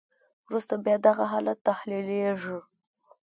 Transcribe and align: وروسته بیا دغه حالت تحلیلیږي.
وروسته 0.47 0.73
بیا 0.85 0.95
دغه 1.07 1.25
حالت 1.31 1.57
تحلیلیږي. 1.67 2.57